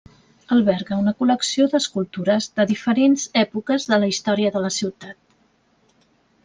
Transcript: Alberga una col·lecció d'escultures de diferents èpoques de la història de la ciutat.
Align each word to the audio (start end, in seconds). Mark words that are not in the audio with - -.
Alberga 0.53 0.97
una 1.01 1.13
col·lecció 1.19 1.67
d'escultures 1.73 2.47
de 2.61 2.65
diferents 2.73 3.27
èpoques 3.45 3.87
de 3.93 4.01
la 4.05 4.11
història 4.15 4.55
de 4.59 4.65
la 4.67 4.75
ciutat. 4.81 5.21